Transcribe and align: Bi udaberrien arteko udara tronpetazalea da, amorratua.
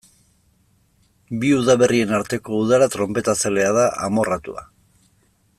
Bi 1.43 1.51
udaberrien 1.57 2.15
arteko 2.21 2.63
udara 2.63 2.89
tronpetazalea 2.97 3.71
da, 3.81 3.87
amorratua. 4.11 4.69